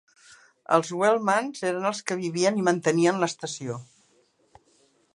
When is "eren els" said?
1.73-2.01